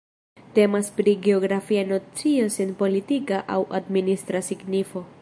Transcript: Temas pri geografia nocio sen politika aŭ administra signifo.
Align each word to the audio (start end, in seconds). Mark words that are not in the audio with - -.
Temas 0.57 0.87
pri 0.99 1.13
geografia 1.27 1.85
nocio 1.91 2.49
sen 2.57 2.75
politika 2.83 3.45
aŭ 3.59 3.63
administra 3.83 4.47
signifo. 4.53 5.09